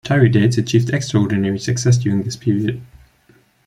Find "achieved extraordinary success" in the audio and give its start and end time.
0.57-1.95